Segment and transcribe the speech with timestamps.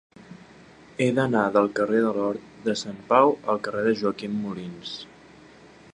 [1.03, 4.99] He d'anar del carrer de l'Hort de Sant Pau al carrer de Joaquim Molins.